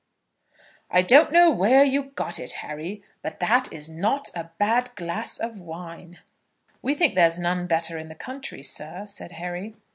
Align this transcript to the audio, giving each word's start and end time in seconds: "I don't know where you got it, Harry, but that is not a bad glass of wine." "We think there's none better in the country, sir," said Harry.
"I 0.89 1.03
don't 1.03 1.31
know 1.31 1.51
where 1.51 1.83
you 1.83 2.05
got 2.15 2.39
it, 2.39 2.53
Harry, 2.65 3.03
but 3.21 3.39
that 3.39 3.71
is 3.71 3.87
not 3.87 4.31
a 4.35 4.49
bad 4.57 4.89
glass 4.95 5.37
of 5.37 5.59
wine." 5.59 6.17
"We 6.81 6.95
think 6.95 7.13
there's 7.13 7.37
none 7.37 7.67
better 7.67 7.99
in 7.99 8.07
the 8.07 8.15
country, 8.15 8.63
sir," 8.63 9.05
said 9.05 9.33
Harry. 9.33 9.75